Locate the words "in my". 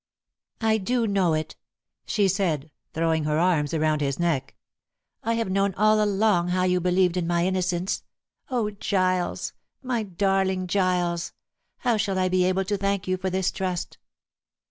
7.17-7.45